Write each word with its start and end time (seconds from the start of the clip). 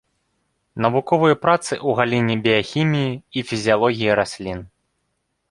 Навуковыя 0.85 1.35
працы 1.43 1.71
ў 1.75 1.89
галіне 1.99 2.35
біяхіміі 2.47 3.13
і 3.37 3.45
фізіялогіі 3.53 4.19
раслін. 4.23 4.59